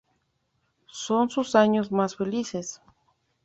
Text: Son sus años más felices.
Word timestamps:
Son 0.87 1.29
sus 1.29 1.53
años 1.53 1.91
más 1.91 2.15
felices. 2.15 2.81